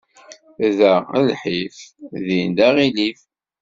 Da 0.77 0.93
lḥif, 1.29 1.77
din 2.25 2.49
d 2.57 2.59
aɣilif. 2.67 3.19